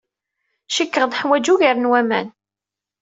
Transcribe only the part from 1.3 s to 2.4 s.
ugar n waman.